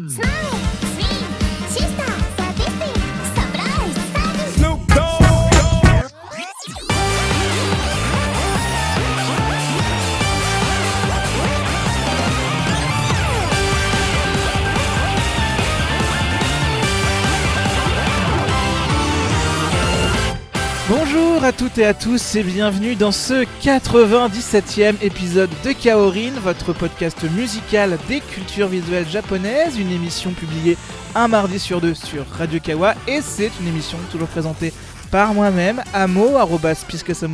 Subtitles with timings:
[0.00, 0.51] Smile!
[21.62, 28.00] Toutes et à tous et bienvenue dans ce 97e épisode de Kaorin, votre podcast musical
[28.08, 30.76] des cultures visuelles japonaises, une émission publiée
[31.14, 34.72] un mardi sur deux sur Radio Kawa et c'est une émission toujours présentée
[35.12, 36.86] par moi-même, Amo, arrobas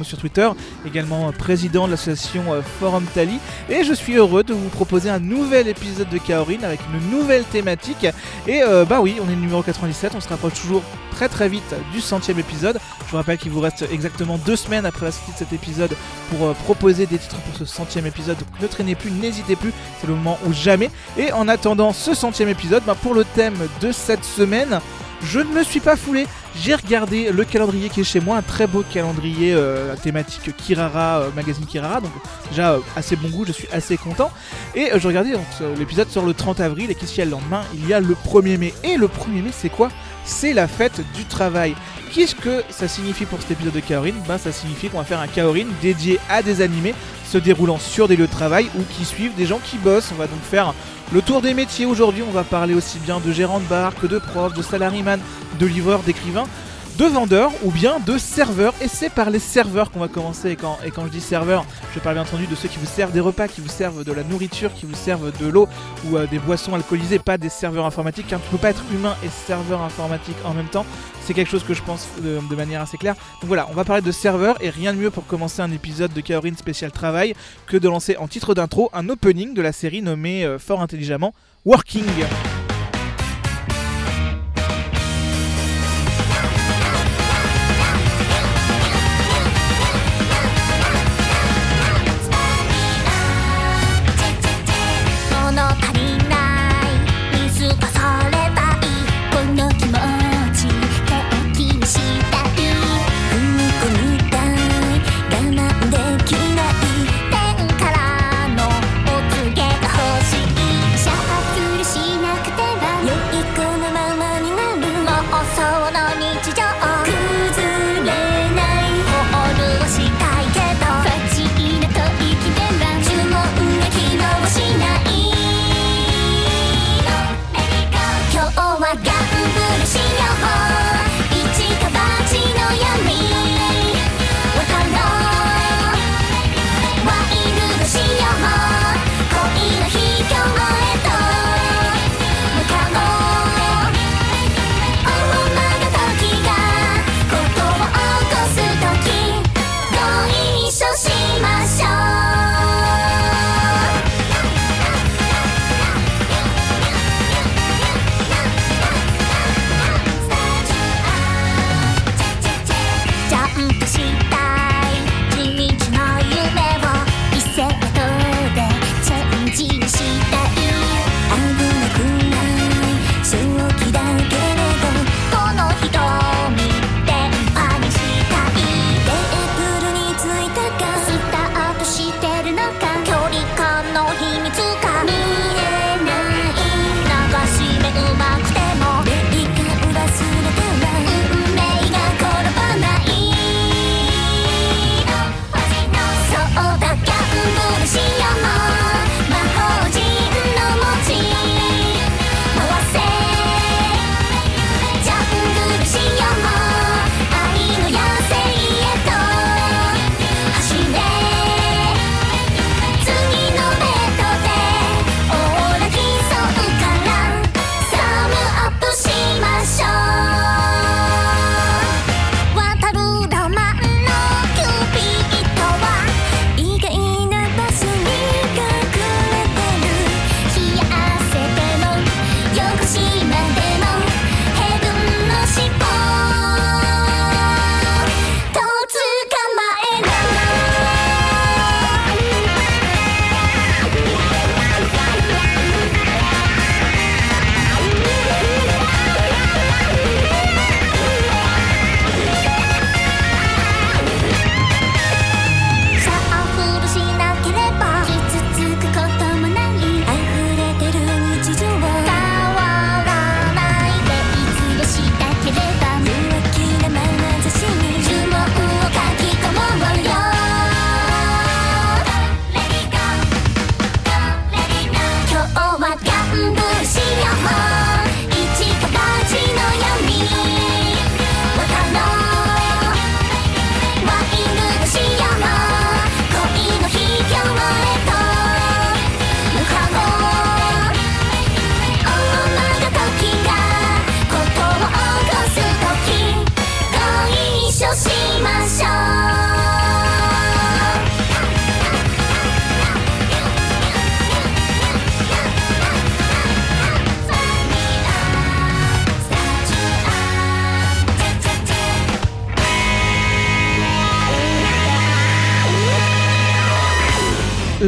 [0.02, 0.48] sur Twitter,
[0.84, 3.38] également euh, président de l'association euh, Forum Tali
[3.70, 7.45] et je suis heureux de vous proposer un nouvel épisode de Kaorin avec une nouvelle
[7.45, 8.04] thématique
[8.48, 10.82] et euh, bah oui, on est le numéro 97, on se rapproche toujours
[11.12, 12.80] très très vite du centième épisode.
[13.06, 15.95] Je vous rappelle qu'il vous reste exactement deux semaines après la sortie de cet épisode
[16.30, 18.38] pour proposer des titres pour ce centième épisode.
[18.38, 20.90] Donc ne traînez plus, n'hésitez plus, c'est le moment ou jamais.
[21.16, 24.80] Et en attendant ce centième épisode, bah, pour le thème de cette semaine,
[25.23, 26.27] je ne me suis pas foulé.
[26.57, 31.21] J'ai regardé le calendrier qui est chez moi, un très beau calendrier euh, thématique Kirara,
[31.21, 32.10] euh, magazine Kirara, donc
[32.51, 34.30] déjà euh, assez bon goût, je suis assez content.
[34.75, 35.35] Et je regardais
[35.77, 37.63] l'épisode sur le 30 avril et qu'est-ce qu'il y le lendemain?
[37.75, 38.75] Il y a le 1er mai.
[38.83, 39.91] Et le 1er mai, c'est quoi?
[40.25, 41.75] C'est la fête du travail.
[42.13, 45.21] Qu'est-ce que ça signifie pour cet épisode de Kaorin Ben ça signifie qu'on va faire
[45.21, 46.95] un Kaorin dédié à des animés
[47.29, 50.10] se déroulant sur des lieux de travail ou qui suivent des gens qui bossent.
[50.13, 50.75] On va donc faire
[51.12, 52.23] le tour des métiers aujourd'hui.
[52.26, 55.20] On va parler aussi bien de gérants de bar que de profs, de salaryman,
[55.59, 56.46] de livreurs, d'écrivains
[56.99, 58.74] de vendeurs ou bien de serveurs.
[58.82, 60.51] Et c'est par les serveurs qu'on va commencer.
[60.51, 63.21] Et quand, je dis serveurs, je parle bien entendu de ceux qui vous servent des
[63.21, 65.69] repas, qui vous servent de la nourriture, qui vous servent de l'eau
[66.06, 68.26] ou euh, des boissons alcoolisées, pas des serveurs informatiques.
[68.26, 70.84] Car tu ne peux pas être humain et serveur informatique en même temps.
[71.22, 73.15] C'est quelque chose que je pense de, de manière assez claire.
[73.41, 76.12] Donc voilà, on va parler de serveurs et rien de mieux pour commencer un épisode
[76.12, 77.34] de Kaorin spécial travail
[77.66, 81.32] que de lancer en titre d'intro un opening de la série nommée euh, fort intelligemment
[81.65, 82.04] Working.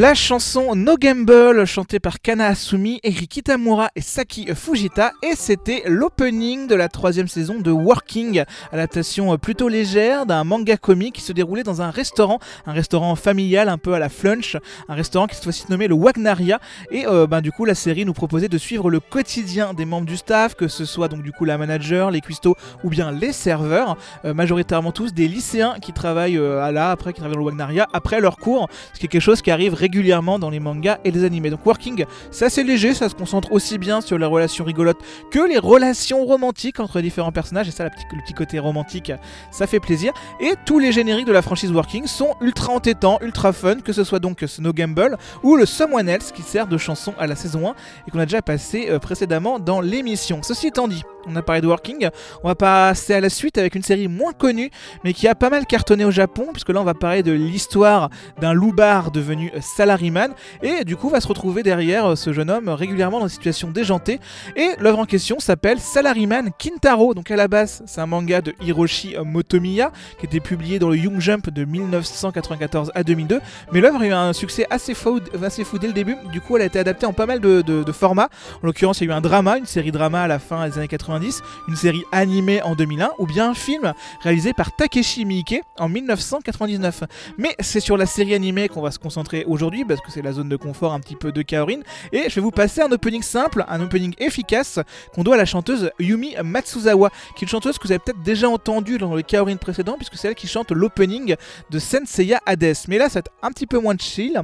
[0.00, 5.82] La chanson No Gamble, chantée par Kana Asumi, Eri Kitamura et Saki Fujita, et c'était
[5.84, 11.34] l'opening de la troisième saison de Working, adaptation plutôt légère d'un manga comique qui se
[11.34, 14.56] déroulait dans un restaurant, un restaurant familial un peu à la flunch,
[14.88, 16.60] un restaurant qui cette fois-ci le Wagnaria,
[16.90, 20.06] et euh, ben, du coup la série nous proposait de suivre le quotidien des membres
[20.06, 23.34] du staff, que ce soit donc du coup la manager, les cuistots ou bien les
[23.34, 27.44] serveurs, euh, majoritairement tous des lycéens qui travaillent euh, à là, après qui travaillent dans
[27.44, 29.89] le Wagnaria, après leur cours, ce qui est quelque chose qui arrive régulièrement
[30.38, 31.50] dans les mangas et les animés.
[31.50, 34.98] Donc Working, c'est assez léger, ça se concentre aussi bien sur les relations rigolotes
[35.30, 37.90] que les relations romantiques entre différents personnages, et ça, le
[38.22, 39.12] petit côté romantique,
[39.50, 40.12] ça fait plaisir.
[40.40, 44.04] Et tous les génériques de la franchise Working sont ultra entêtants, ultra fun, que ce
[44.04, 47.68] soit donc Snow Gamble ou le Someone Else qui sert de chanson à la saison
[47.68, 47.74] 1
[48.06, 50.40] et qu'on a déjà passé euh, précédemment dans l'émission.
[50.42, 52.08] Ceci étant dit, on a parlé de Working,
[52.42, 54.70] on va passer à la suite avec une série moins connue
[55.04, 58.10] mais qui a pas mal cartonné au Japon, puisque là on va parler de l'histoire
[58.40, 60.32] d'un loupard devenu salaryman.
[60.62, 63.70] Et du coup va se retrouver derrière euh, ce jeune homme régulièrement dans des situations
[63.70, 64.20] déjantées.
[64.56, 67.14] Et l'œuvre en question s'appelle Salaryman Kintaro.
[67.14, 70.96] Donc à la base c'est un manga de Hiroshi Motomiya qui était publié dans le
[70.96, 73.40] Young Jump de 1994 à 2002
[73.72, 76.16] mais l'œuvre a eu un succès assez fou, assez fou dès le début.
[76.32, 78.28] Du coup elle a été adaptée en pas mal de, de- formats.
[78.62, 80.78] En l'occurrence il y a eu un drama une série drama à la fin des
[80.78, 83.92] années 90 une série animée en 2001 ou bien un film
[84.22, 87.04] réalisé par Takeshi Miike en 1999
[87.36, 90.32] mais c'est sur la série animée qu'on va se concentrer aujourd'hui parce que c'est la
[90.32, 91.80] zone de confort un petit peu de Kaorin.
[92.12, 94.78] Et je vais vous passer un opening simple, un opening efficace
[95.14, 98.22] qu'on doit à la chanteuse Yumi Matsuzawa, qui est une chanteuse que vous avez peut-être
[98.22, 101.34] déjà entendue dans le Kaorin précédent puisque c'est elle qui chante l'opening
[101.70, 102.76] de Senseiya Hades.
[102.88, 104.40] Mais là, c'est un petit peu moins chill.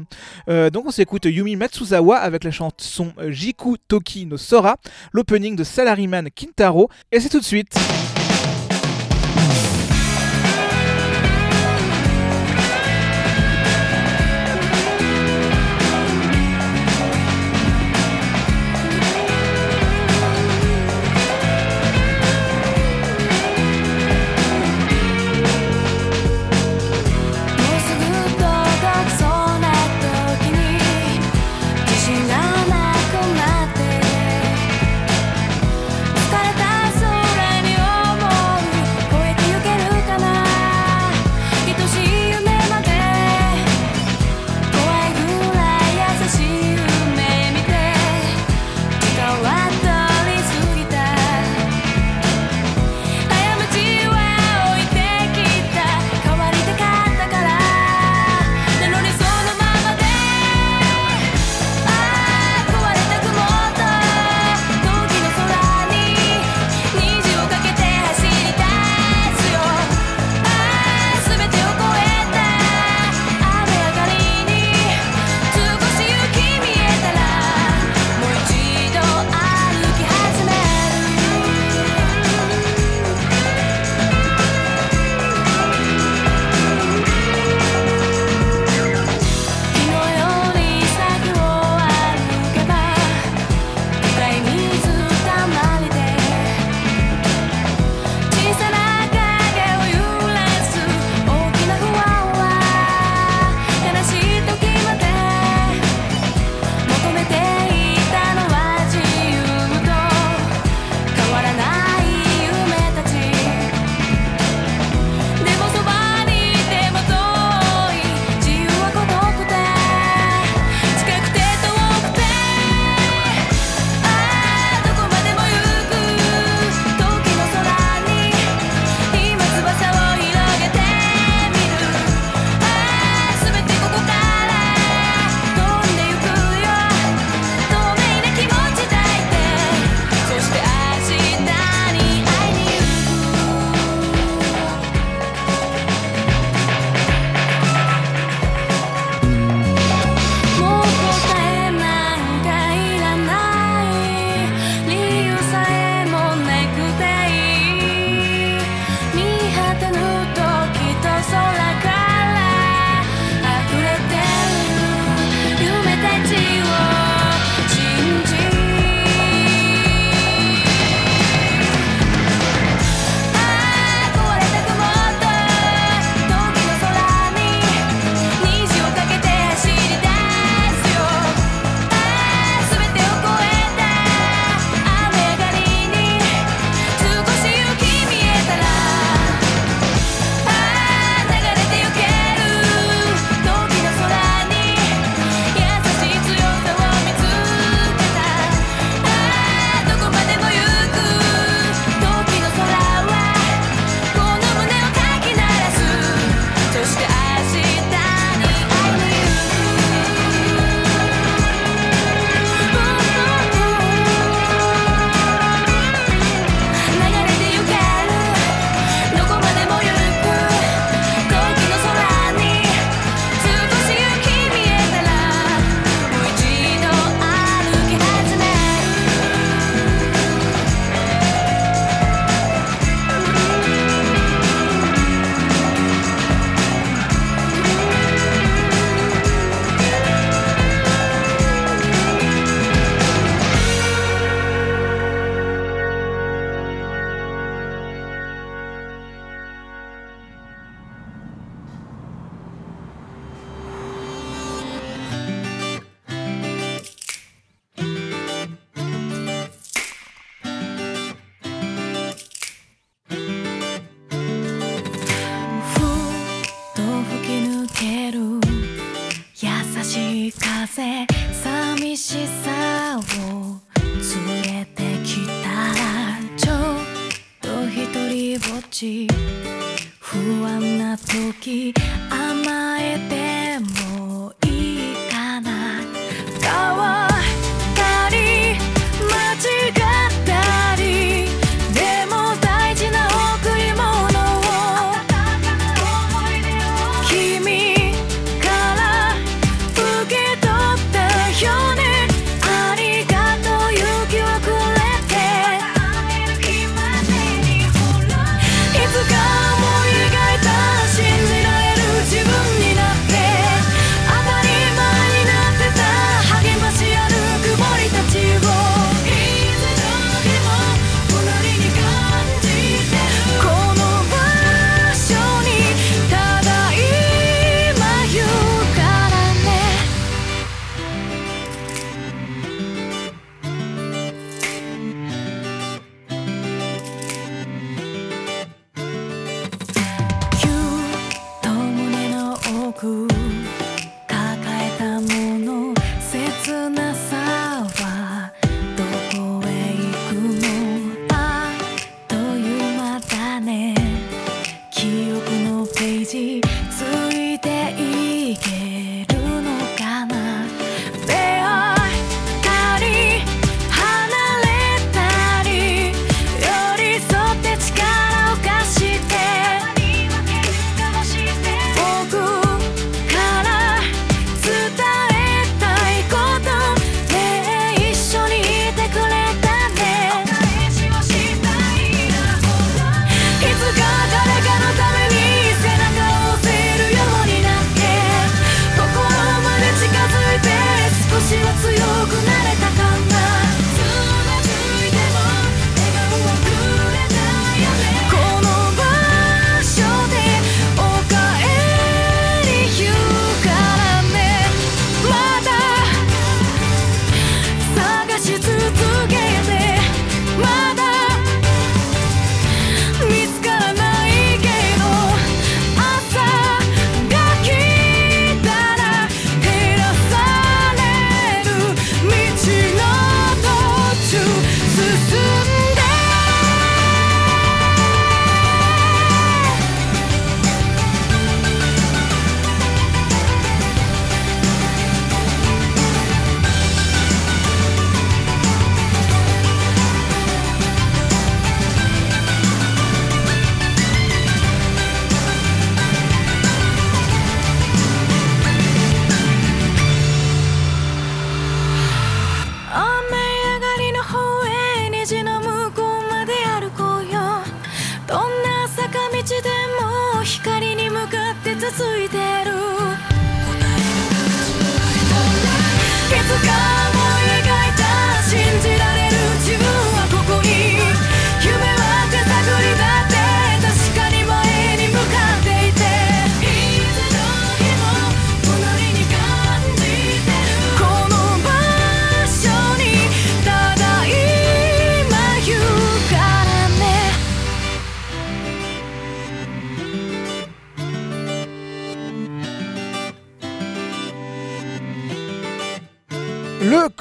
[0.49, 4.77] Euh, donc on s'écoute Yumi Matsuzawa avec la chanson euh, Jiku Toki no Sora,
[5.13, 6.89] l'opening de Salaryman Kintaro.
[7.13, 7.77] Et c'est tout de suite.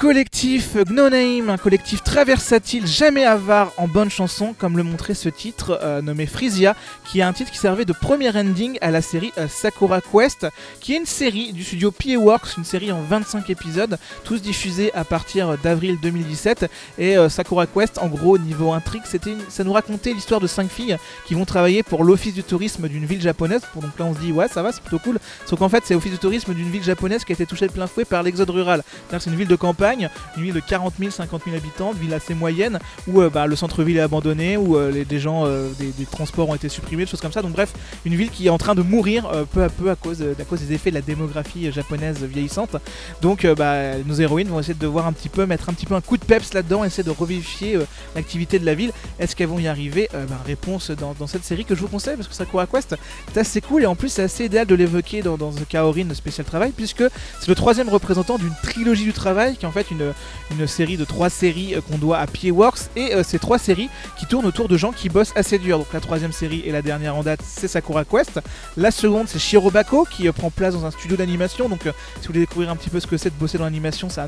[0.06, 5.14] Le collectif Gnoname, un collectif très versatile, jamais avare en bonnes chansons, comme le montrait
[5.14, 8.92] ce titre euh, nommé Frisia, qui est un titre qui servait de premier ending à
[8.92, 10.46] la série euh, Sakura Quest,
[10.80, 14.94] qui est une série du studio PA Works, une série en 25 épisodes, tous diffusés
[14.94, 16.70] à partir d'avril 2017.
[16.98, 19.02] Et euh, Sakura Quest, en gros, niveau intrigue,
[19.48, 23.06] ça nous racontait l'histoire de cinq filles qui vont travailler pour l'office du tourisme d'une
[23.06, 23.62] ville japonaise.
[23.74, 25.18] Donc là, on se dit, ouais, ça va, c'est plutôt cool.
[25.46, 27.72] Sauf qu'en fait, c'est l'office du tourisme d'une ville japonaise qui a été touchée de
[27.72, 28.84] plein fouet par l'exode rural.
[29.10, 32.14] C'est une ville de campagne, une ville de 40 000, 50 000 habitants, une ville
[32.14, 35.68] assez moyenne, où euh, bah, le centre-ville est abandonné, où euh, les, des gens, euh,
[35.78, 37.42] des, transports ont été supprimés, des choses comme ça.
[37.42, 37.72] Donc bref,
[38.04, 40.60] une ville qui est en train de mourir peu à peu à cause, à cause
[40.60, 42.76] des effets de la démographie japonaise vieillissante.
[43.22, 45.94] Donc bah, nos héroïnes vont essayer de voir un petit peu, mettre un petit peu
[45.94, 47.78] un coup de peps là-dedans, essayer de revivifier
[48.14, 48.92] l'activité de la ville.
[49.18, 50.08] Est-ce qu'elles vont y arriver?
[50.12, 52.94] Bah, Réponse dans, cette série que je vous conseille parce que Sakura Quest
[53.32, 56.12] c'est assez cool et en plus c'est assez idéal de l'évoquer dans, dans The Kaorin
[56.14, 57.02] spécial travail puisque
[57.40, 61.30] c'est le troisième représentant d'une trilogie du travail qui en fait une, série de trois
[61.30, 63.88] séries euh, qu'on doit à P-Works et euh, ces trois séries
[64.18, 65.78] qui tournent autour de gens qui bossent assez dur.
[65.78, 68.40] Donc la troisième série et la dernière en date, c'est Sakura Quest.
[68.76, 71.68] La seconde, c'est Shirobako qui euh, prend place dans un studio d'animation.
[71.68, 74.08] Donc si vous voulez découvrir un petit peu ce que c'est de bosser dans l'animation,
[74.08, 74.22] c'est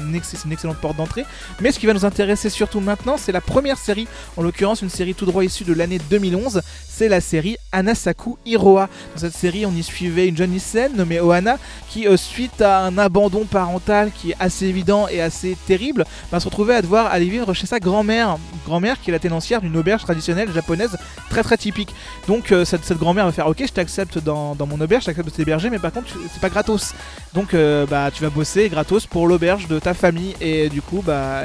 [0.44, 1.24] une excellente porte d'entrée.
[1.60, 4.90] Mais ce qui va nous intéresser surtout maintenant, c'est la première série, en l'occurrence une
[4.90, 6.62] série tout droit issue de l'année 2011.
[6.88, 8.88] C'est la série Anasaku Hiroa.
[9.14, 12.98] Dans cette série, on y suivait une jeune lycéenne nommée Ohana qui, suite à un
[12.98, 17.28] abandon parental qui est assez évident et assez terrible, va se retrouver à devoir aller
[17.28, 18.36] vivre chez sa grand-mère.
[18.66, 20.96] Grand-mère qui est la tenancière d'une auberge traditionnelle japonaise
[21.30, 21.94] très très typique.
[22.26, 25.06] Donc euh, cette, cette grand-mère va faire ok je t'accepte dans, dans mon auberge, je
[25.06, 26.94] t'accepte de t'héberger mais par contre c'est pas gratos.
[27.34, 31.02] Donc euh, bah tu vas bosser gratos pour l'auberge de ta famille et du coup
[31.04, 31.42] bah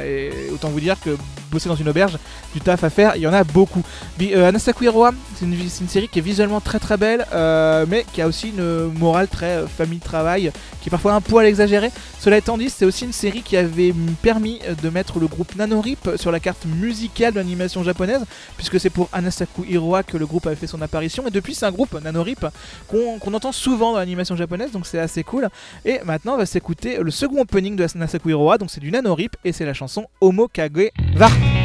[0.53, 1.17] autant vous dire que
[1.51, 2.17] bosser dans une auberge,
[2.53, 3.83] du taf à faire, il y en a beaucoup.
[4.21, 4.85] Euh, Anasaku
[5.35, 8.49] c'est une, une série qui est visuellement très très belle euh, mais qui a aussi
[8.49, 10.51] une morale très famille-travail
[10.81, 11.91] qui est parfois un poil exagérée.
[12.19, 13.82] Cela étant dit, c'est aussi une série qui avait
[14.21, 18.23] permis euh, de mettre le groupe Nanorip sur la carte musicale de l'animation japonaise,
[18.55, 21.25] puisque c'est pour Anasaku Hiroa que le groupe avait fait son apparition.
[21.27, 22.45] Et depuis, c'est un groupe Nanorip
[22.87, 25.49] qu'on qu'on entend souvent dans l'animation japonaise, donc c'est assez cool.
[25.85, 29.35] Et maintenant, on va s'écouter le second opening de Anasaku Hiroa, donc c'est du Nanorip,
[29.43, 31.62] et c'est la chanson Homo Kage Var.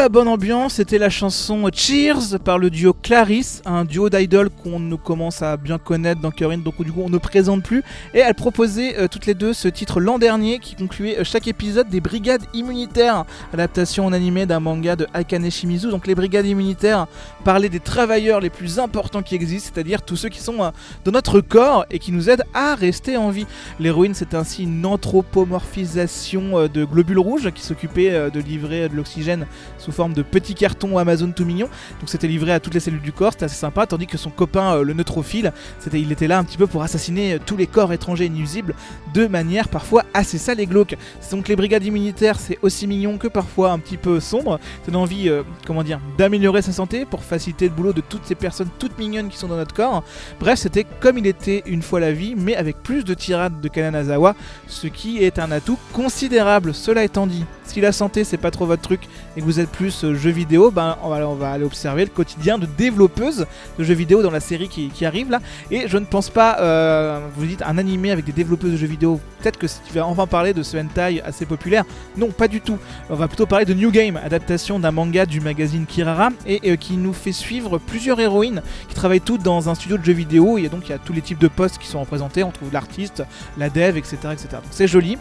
[0.00, 4.96] la bonne ambiance était la chanson Cheers par le duo Clarisse, un duo d'idoles qu'on
[4.96, 7.82] commence à bien connaître dans Corinne, donc du coup on ne présente plus.
[8.14, 11.48] Et elles proposaient euh, toutes les deux ce titre l'an dernier qui concluait euh, chaque
[11.48, 15.90] épisode des Brigades immunitaires, adaptation en animé d'un manga de Akane Shimizu.
[15.90, 17.08] Donc les Brigades immunitaires
[17.42, 20.70] parlaient des travailleurs les plus importants qui existent, c'est-à-dire tous ceux qui sont euh,
[21.04, 23.48] dans notre corps et qui nous aident à rester en vie.
[23.80, 29.90] L'héroïne c'est ainsi une anthropomorphisation de globules rouges qui s'occupait de livrer de l'oxygène sous
[29.90, 31.68] forme de petits cartons Amazon tout mignon.
[31.98, 34.30] Donc c'était livré à toutes les cellules du corps, c'était assez sympa, tandis que son
[34.30, 37.56] copain, euh, le neutrophile, c'était, il était là un petit peu pour assassiner euh, tous
[37.56, 38.74] les corps étrangers nuisibles
[39.14, 40.96] de manière parfois assez sale et glauque.
[41.30, 44.58] Donc les brigades immunitaires, c'est aussi mignon que parfois un petit peu sombre.
[44.84, 48.24] C'est une envie, euh, comment dire, d'améliorer sa santé pour faciliter le boulot de toutes
[48.24, 50.02] ces personnes toutes mignonnes qui sont dans notre corps.
[50.38, 53.68] Bref, c'était comme il était une fois la vie, mais avec plus de tirades de
[53.68, 54.34] Kananazawa,
[54.66, 57.44] ce qui est un atout considérable, cela étant dit.
[57.70, 59.02] Si la santé c'est pas trop votre truc
[59.36, 62.58] et que vous êtes plus euh, jeux vidéo, ben on va, aller observer le quotidien
[62.58, 63.46] de développeuses
[63.78, 65.38] de jeux vidéo dans la série qui, qui arrive là.
[65.70, 68.88] Et je ne pense pas, euh, vous dites un animé avec des développeuses de jeux
[68.88, 71.84] vidéo, peut-être que tu vas enfin parler de ce hentai assez populaire.
[72.16, 72.76] Non, pas du tout.
[73.08, 76.74] On va plutôt parler de New Game, adaptation d'un manga du magazine Kirara et euh,
[76.74, 80.58] qui nous fait suivre plusieurs héroïnes qui travaillent toutes dans un studio de jeux vidéo.
[80.58, 82.42] Et donc il y a tous les types de postes qui sont représentés.
[82.42, 83.22] On trouve l'artiste,
[83.58, 84.16] la dev, etc.
[84.32, 84.48] etc.
[84.54, 85.18] Donc c'est joli.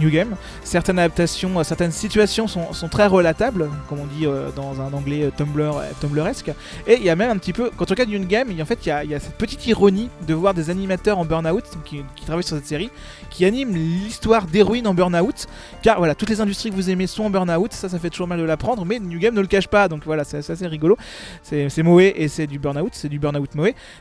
[0.00, 0.36] New Game.
[0.64, 4.92] Certaines adaptations, euh, certaines situations sont, sont très relatables, comme on dit euh, dans un
[4.92, 6.52] anglais euh, Tumblr, Tumblresque.
[6.86, 8.86] Et il y a même un petit peu, quand on regarde New Game, en fait,
[8.86, 12.04] il y, a, y a cette petite ironie de voir des animateurs en burn-out qui
[12.26, 12.90] travaillent sur cette série,
[13.32, 15.46] qui animent l'histoire d'héroïnes en burn-out.
[15.82, 18.28] Car voilà, toutes les industries que vous aimez sont en burn-out, ça, ça fait toujours
[18.28, 20.96] mal de l'apprendre, mais New Game ne le cache pas, donc voilà, c'est assez rigolo.
[21.42, 23.50] C'est Moe et c'est du burn-out, c'est du burn-out.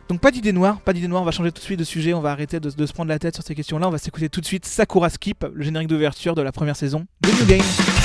[0.10, 2.14] Donc pas d'idée noire, pas d'idée noire, on va changer tout de suite de sujet,
[2.14, 4.30] on va arrêter de, de se prendre la tête sur ces questions-là, on va s'écouter
[4.30, 8.01] tout de suite Sakura Skip, le générique d'ouverture de la première saison de New Game.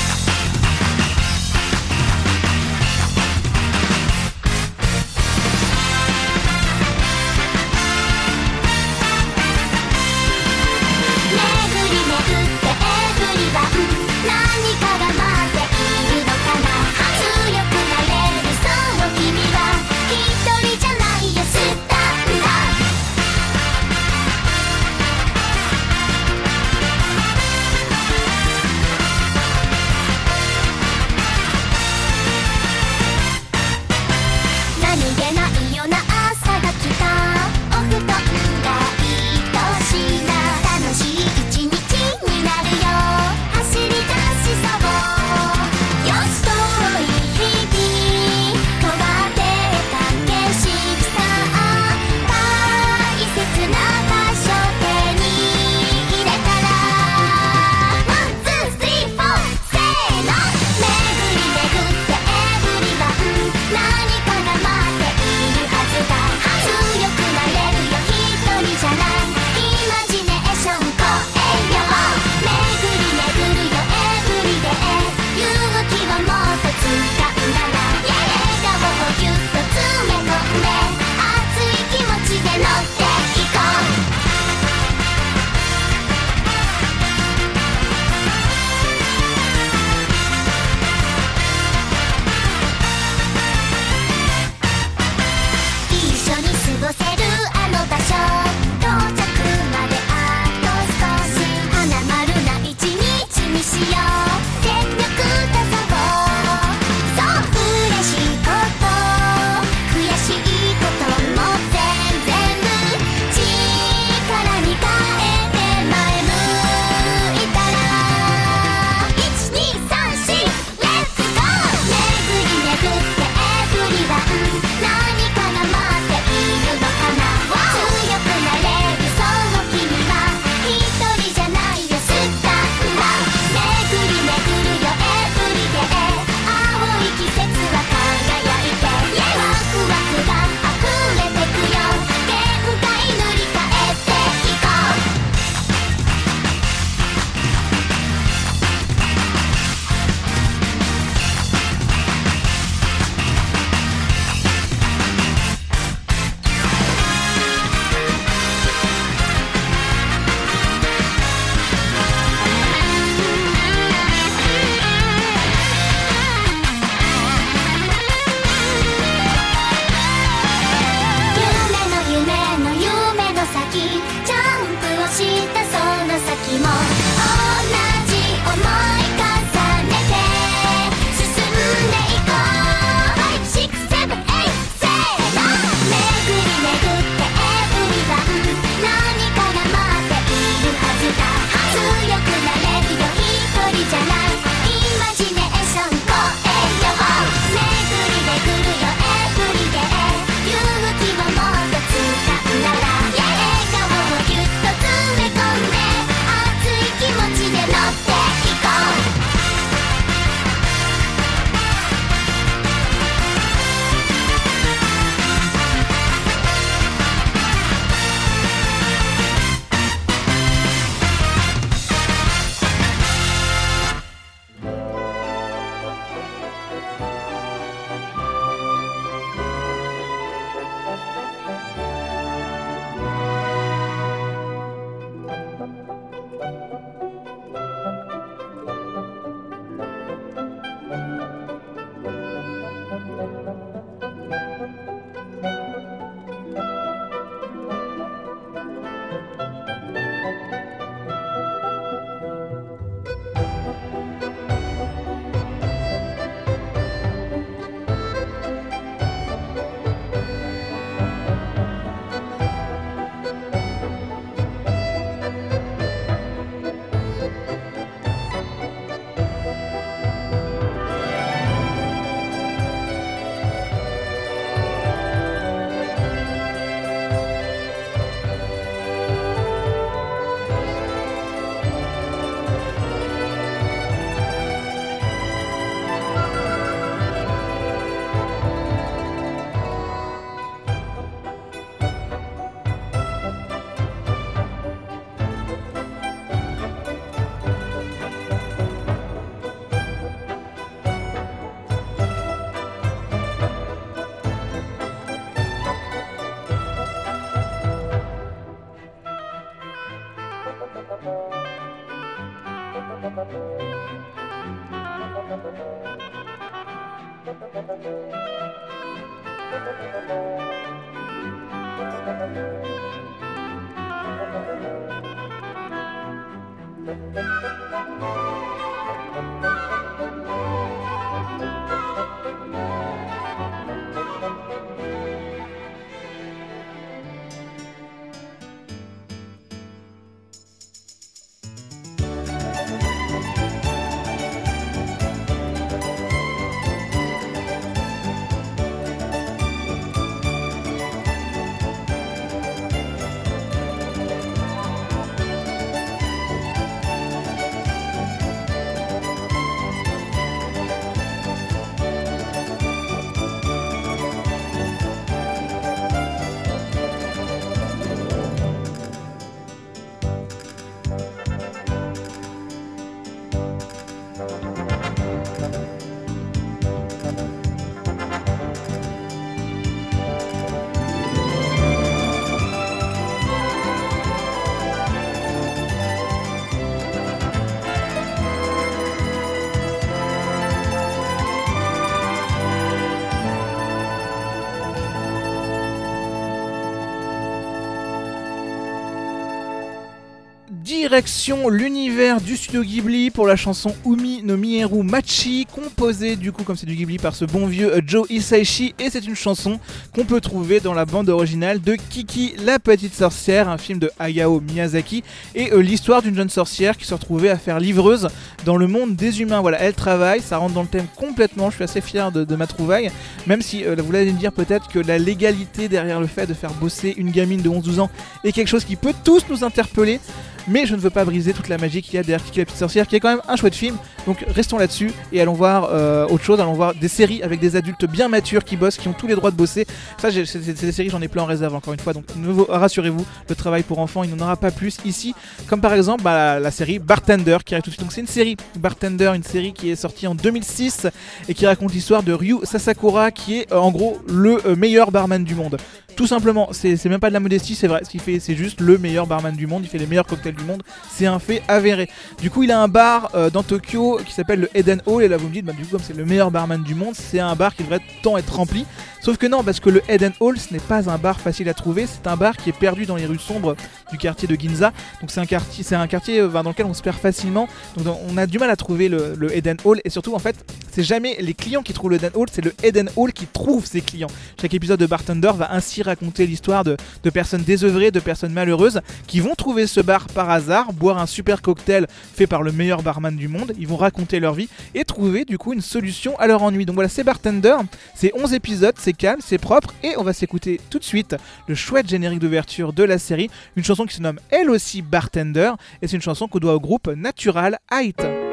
[400.77, 406.45] Direction l'univers du studio Ghibli pour la chanson Umi no Mieru Machi, composée du coup
[406.45, 409.59] comme c'est du Ghibli par ce bon vieux euh, Joe Hisaishi et c'est une chanson
[409.95, 413.91] qu'on peut trouver dans la bande originale de Kiki la petite sorcière, un film de
[413.99, 415.03] Hayao Miyazaki
[415.35, 418.09] et euh, l'histoire d'une jeune sorcière qui se retrouvait à faire livreuse
[418.45, 419.41] dans le monde des humains.
[419.41, 422.47] Voilà, elle travaille, ça rentre dans le thème complètement, je suis assez fier de, ma
[422.47, 422.91] trouvaille,
[423.27, 426.35] même si euh, vous allez me dire peut-être que la légalité derrière le fait de
[426.35, 427.91] faire bosser une gamine de 11-12 ans
[428.25, 430.01] est quelque chose qui peut tous nous interpeller.
[430.49, 432.45] Mais je ne veux pas briser toute la magie qu'il y a derrière Kiki la
[432.45, 433.77] petite sorcière, qui est quand même un chouette film.
[434.07, 436.41] Donc restons là-dessus et allons voir euh, autre chose.
[436.41, 439.15] Allons voir des séries avec des adultes bien matures qui bossent, qui ont tous les
[439.15, 439.67] droits de bosser.
[439.99, 441.93] Ça, c'est des séries, j'en ai plein en réserve encore une fois.
[441.93, 442.05] Donc
[442.49, 445.15] rassurez-vous, le travail pour enfants, il n'en aura pas plus ici.
[445.49, 447.83] Comme par exemple bah, la, la série Bartender qui arrive tout de suite.
[447.83, 450.87] Donc c'est une série Bartender, une série qui est sortie en 2006
[451.29, 454.91] et qui raconte l'histoire de Ryu Sasakura, qui est euh, en gros le euh, meilleur
[454.91, 455.59] barman du monde.
[455.97, 457.81] Tout simplement, c'est même pas de la modestie, c'est vrai.
[457.83, 459.63] Ce qu'il fait, c'est juste le meilleur barman du monde.
[459.65, 460.63] Il fait les meilleurs cocktails du monde.
[460.91, 461.89] C'est un fait avéré.
[462.21, 465.05] Du coup, il a un bar euh, dans Tokyo qui s'appelle le Eden Hall.
[465.05, 466.95] Et là, vous me dites, bah, du coup, comme c'est le meilleur barman du monde,
[466.95, 468.67] c'est un bar qui devrait tant être rempli.
[469.01, 471.55] Sauf que non, parce que le Eden Hall, ce n'est pas un bar facile à
[471.55, 471.87] trouver.
[471.87, 473.57] C'est un bar qui est perdu dans les rues sombres
[473.91, 474.73] du quartier de Ginza.
[475.01, 477.49] Donc c'est un quartier, euh, dans lequel on se perd facilement.
[477.77, 479.81] Donc on a du mal à trouver le, le Eden Hall.
[479.85, 480.37] Et surtout, en fait,
[480.73, 483.65] c'est jamais les clients qui trouvent le Eden Hall, c'est le Eden Hall qui trouve
[483.65, 484.11] ses clients.
[484.39, 488.81] Chaque épisode de Bartender va ainsi raconter l'histoire de, de personnes désœuvrées, de personnes malheureuses
[489.07, 492.83] qui vont trouver ce bar par hasard, boire un super cocktail fait par le meilleur
[492.83, 493.53] barman du monde.
[493.59, 496.67] Ils vont raconter leur vie et trouver du coup une solution à leur ennui.
[496.67, 497.57] Donc voilà, c'est Bartender.
[497.95, 501.17] C'est 11 épisodes, c'est calme, c'est propre et on va s'écouter tout de suite
[501.47, 503.31] le chouette générique d'ouverture de la série.
[503.57, 506.61] Une chanson qui se nomme elle aussi Bartender et c'est une chanson qu'on doit au
[506.61, 508.26] groupe Natural Height.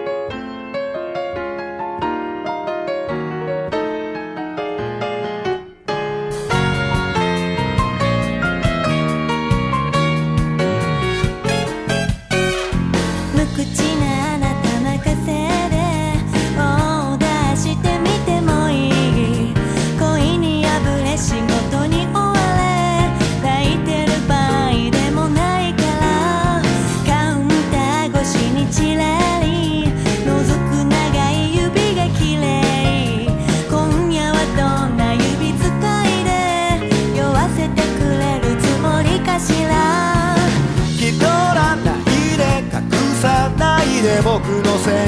[44.46, 45.03] 僕のせい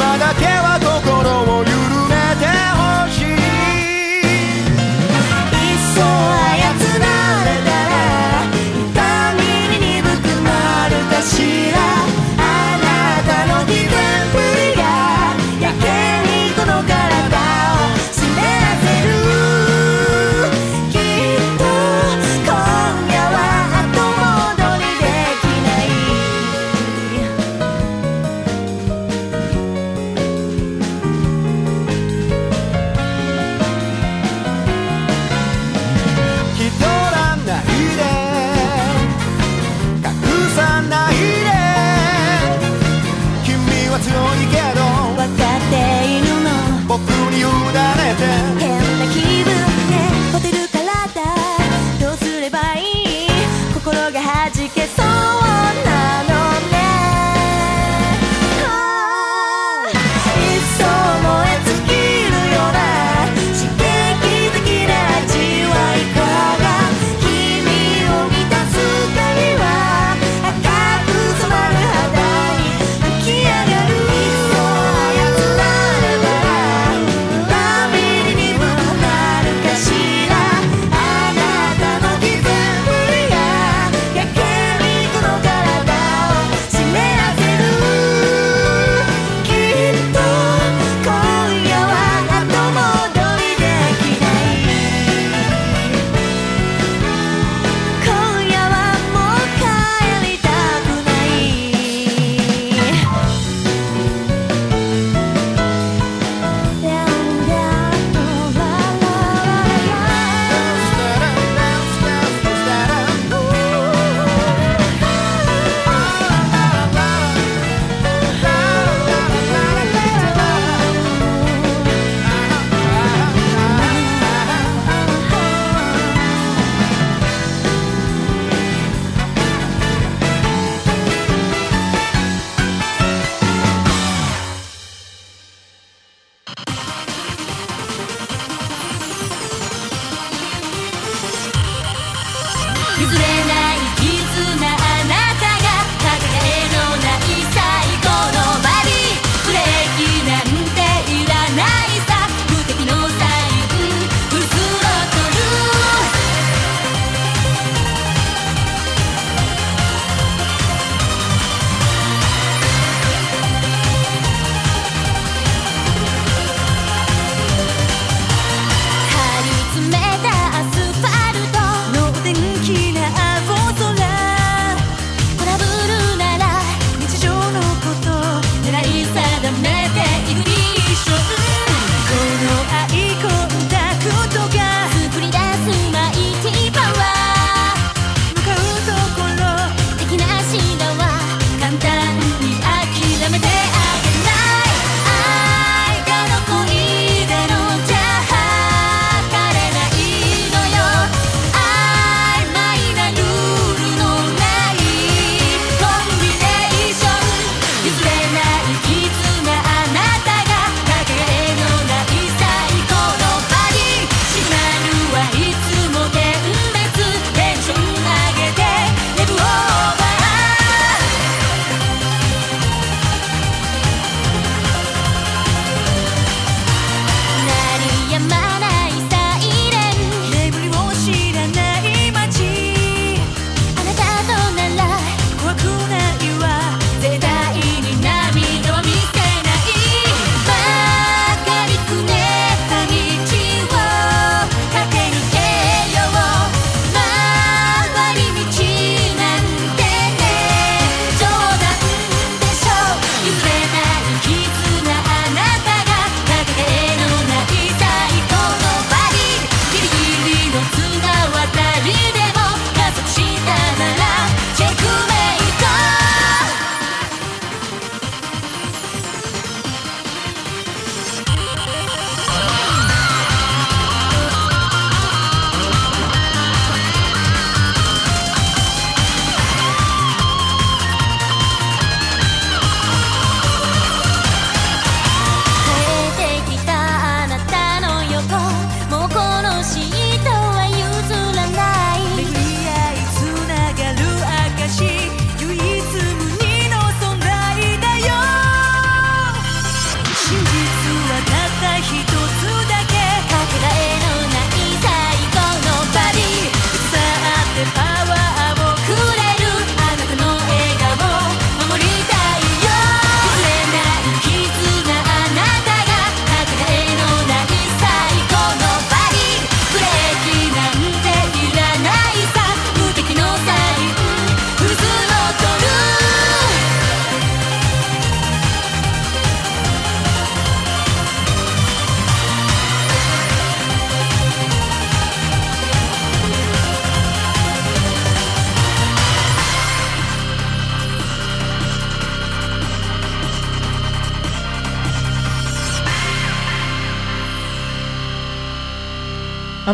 [0.00, 0.39] semana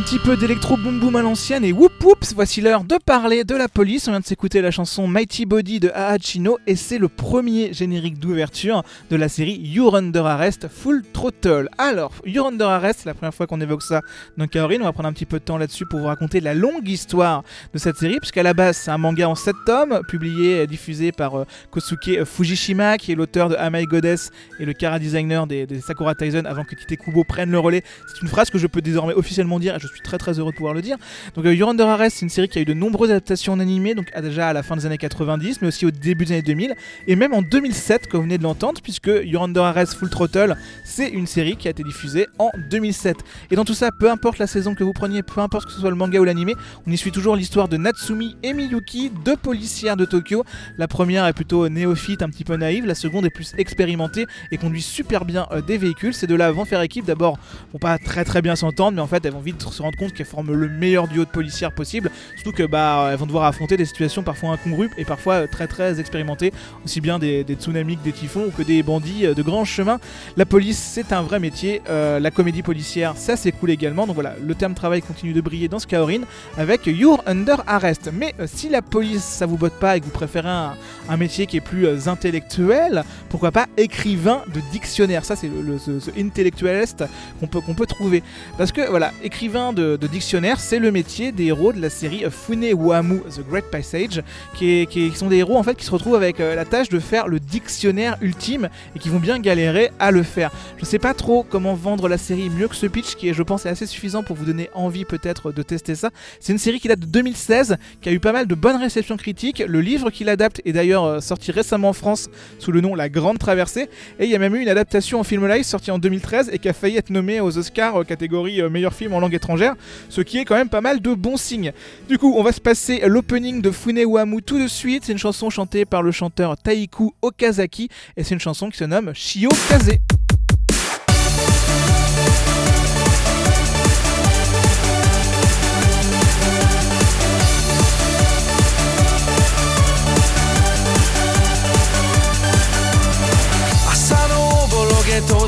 [0.06, 3.56] petit peu d'électro boom boom à l'ancienne et whoop whoop, voici l'heure de parler de
[3.56, 4.06] la police.
[4.06, 8.20] On vient de s'écouter la chanson Mighty Body de Ahachino et c'est le premier générique
[8.20, 11.68] d'ouverture de la série You're Under Arrest Full Throttle.
[11.78, 14.02] Alors, You're Under Arrest, c'est la première fois qu'on évoque ça
[14.36, 14.82] dans Kaorin.
[14.82, 17.42] On va prendre un petit peu de temps là-dessus pour vous raconter la longue histoire
[17.74, 21.10] de cette série, puisqu'à la base c'est un manga en 7 tomes, publié et diffusé
[21.10, 24.30] par euh, Kosuke Fujishima, qui est l'auteur de Amai Goddess
[24.60, 27.82] et le cara designer des, Sakura Taisen avant que Tite Kubo prenne le relais.
[28.06, 30.52] C'est une phrase que je peux désormais officiellement dire et je suis très très heureux
[30.52, 30.98] de pouvoir le dire.
[31.34, 33.94] Donc euh, You're Under C'est une série qui a eu de nombreuses adaptations en animé,
[33.94, 36.42] donc à- déjà à la fin des années 90, mais aussi au début des années
[36.42, 36.74] 2000,
[37.06, 40.56] et même en 2007, comme vous venez de l'entendre, puisque You're Under Arrest Full Throttle,
[40.84, 43.16] c'est une série qui a été diffusée en 2007.
[43.50, 45.80] Et dans tout ça, peu importe la saison que vous preniez, peu importe que ce
[45.80, 46.54] soit le manga ou l'animé,
[46.86, 50.44] on y suit toujours l'histoire de Natsumi et Miyuki, deux policières de Tokyo.
[50.78, 54.58] La première est plutôt néophyte, un petit peu naïve, la seconde est plus expérimentée et
[54.58, 56.12] conduit super bien euh, des véhicules.
[56.14, 57.38] Ces deux-là vont faire équipe, d'abord,
[57.72, 60.12] vont pas très très bien s'entendre, mais en fait, elles vont vite se rendre compte
[60.12, 61.85] qu'elles forment le meilleur duo de policières possible.
[62.34, 65.66] Surtout que bah, elles vont devoir affronter des situations parfois incongrues et parfois euh, très
[65.66, 66.52] très expérimentées,
[66.84, 69.98] aussi bien des, tsunamis des typhons ou que des bandits euh, de grands chemins.
[70.36, 71.82] La police, c'est un vrai métier.
[71.88, 74.06] Euh, la comédie policière, ça c'est cool également.
[74.06, 76.22] Donc voilà, le terme travail continue de briller dans ce Kaorin
[76.56, 78.10] avec You're Under Arrest.
[78.12, 81.46] Mais euh, si la police, ça vous botte pas et que vous préférez un, métier
[81.46, 85.24] qui est plus euh, intellectuel, pourquoi pas écrivain de dictionnaire?
[85.24, 87.04] Ça, c'est le, le- ce, intellectualiste
[87.40, 88.22] qu'on peut, peut trouver.
[88.58, 92.24] Parce que voilà, écrivain de, de dictionnaire, c'est le métier des héros de la série
[92.30, 94.22] Fune Wamu The Great Passage,
[94.54, 97.28] qui, sont des héros en fait qui se retrouvent avec euh, la tâche de faire
[97.28, 100.50] le dictionnaire ultime et qui vont bien galérer à le faire.
[100.78, 103.42] Je sais pas trop comment vendre la série mieux que ce pitch, qui est, je
[103.42, 106.10] pense, est assez suffisant pour vous donner envie peut-être de tester ça.
[106.40, 109.16] C'est une série qui date de 2016, qui a eu pas mal de bonnes réceptions
[109.16, 109.62] critiques.
[109.66, 113.08] Le livre qui l'adapte est d'ailleurs euh, sorti récemment en France sous le nom La
[113.08, 113.88] Grande Traversée.
[114.18, 116.58] Et il y a même eu une adaptation en film live sortie en 2013 et
[116.58, 119.74] qui a failli être nommée aux Oscars euh, catégorie meilleur film en langue étrangère,
[120.08, 121.65] ce qui est quand même pas mal de bons signes.
[122.08, 125.04] Du coup, on va se passer l'opening de Funewamu tout de suite.
[125.04, 128.84] C'est une chanson chantée par le chanteur Taiku Okazaki et c'est une chanson qui se
[128.84, 129.98] nomme Shio Kaze.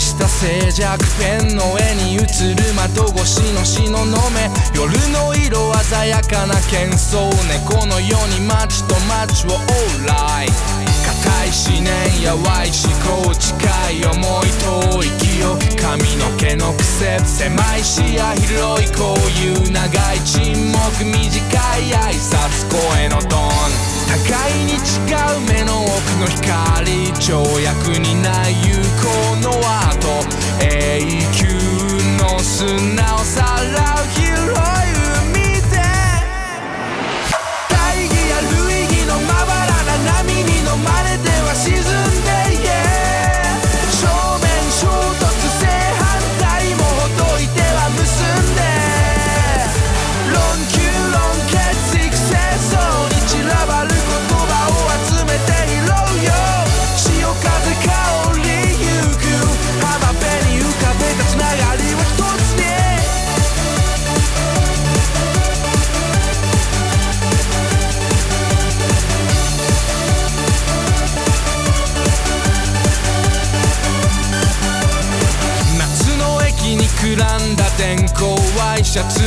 [0.01, 3.99] した静寂ペンの絵に映る窓越しの東雲
[4.75, 10.49] 夜の色鮮やかな喧騒猫のように街と街をオーライ。
[11.09, 13.57] 固い思念やわい思考近
[13.91, 22.71] い思い遠い記憶髪の毛の癖狭い視野広いこういう長い沈黙短い挨拶。
[22.71, 23.88] 声のトーン。
[24.09, 29.51] 互いに違う目の奥の光跳躍にない有効の
[29.91, 30.09] 跡
[30.65, 31.01] 永
[31.33, 31.45] 久
[32.17, 33.43] の砂をさ
[33.75, 34.28] らう日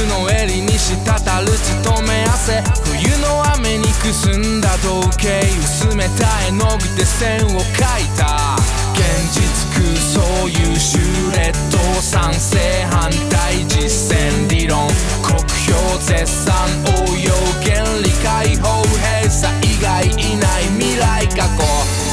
[0.08, 2.64] の襟に滴る勤め汗。
[2.86, 5.42] 冬の雨にくすんだ時計。
[5.60, 8.58] 薄めた絵の具で線を描いた。
[8.94, 9.02] 現
[9.34, 9.42] 実
[9.76, 11.00] 空想優秀
[11.32, 12.58] 劣等賛成
[12.90, 14.88] 反対実践理論。
[15.22, 15.38] 国
[15.68, 16.54] 評絶賛。
[16.86, 17.32] 応用
[17.64, 19.52] 原理解放閉鎖。
[19.62, 21.64] 以外いない未来過去。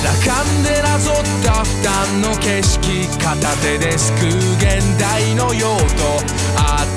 [0.04, 1.14] 羅漢でなぞっ
[1.44, 3.08] た負担の景色。
[3.18, 6.37] 片手ですくう現代の用途。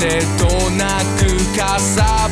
[0.02, 2.31] てとなくかさば